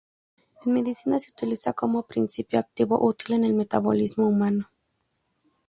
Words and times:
En 0.65 0.71
Medicina 0.73 1.19
se 1.19 1.29
utiliza 1.29 1.73
como 1.73 2.07
principio 2.07 2.57
activo 2.59 2.97
útil 3.05 3.35
en 3.35 3.43
el 3.45 3.53
metabolismo 3.53 4.25
humano. 4.27 4.67